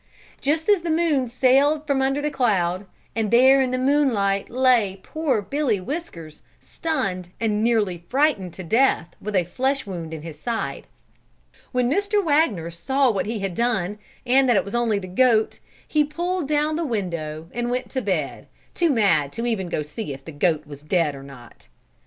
[0.41, 4.99] Just then the moon sailed from under the cloud, and there in the moonlight lay
[5.03, 10.39] poor Billy Whiskers stunned and nearly frightened to death with a flesh wound in his
[10.39, 10.87] side.
[11.71, 12.25] When Mr.
[12.25, 16.47] Wagner saw what he had done, and that it was only the goat, he pulled
[16.47, 20.25] down the window, and went to bed, too mad to even go to see if
[20.25, 21.67] the goat was dead or not.